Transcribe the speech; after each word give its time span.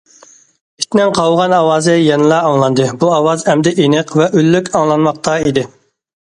ئىتنىڭ 0.83 1.11
قاۋىغان 1.17 1.53
ئاۋازى 1.57 1.97
يەنىلا 1.97 2.39
ئاڭلاندى، 2.47 2.87
بۇ 3.05 3.11
ئاۋاز 3.19 3.45
ئەمدى 3.53 3.75
ئېنىق 3.85 4.15
ۋە 4.23 4.27
ئۈنلۈك 4.41 4.73
ئاڭلانماقتا 4.81 5.37
ئىدى. 5.47 5.69